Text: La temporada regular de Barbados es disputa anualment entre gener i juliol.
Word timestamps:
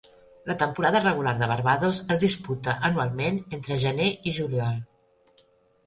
La 0.51 0.53
temporada 0.61 1.01
regular 1.03 1.33
de 1.41 1.49
Barbados 1.51 2.01
es 2.15 2.23
disputa 2.25 2.75
anualment 2.91 3.41
entre 3.59 3.81
gener 3.87 4.13
i 4.31 4.35
juliol. 4.41 4.85